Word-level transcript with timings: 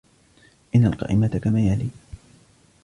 إن 0.75 0.85
القائمة 0.85 1.27
كما 1.27 1.61
يلي. 1.61 1.89